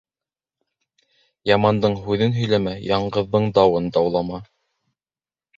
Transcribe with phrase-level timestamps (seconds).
[1.49, 4.41] Ямандың һүҙен һөйләмә, яңғыҙҙың дауын даулама.